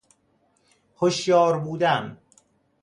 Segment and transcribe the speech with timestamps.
[1.01, 2.17] هشیار بودن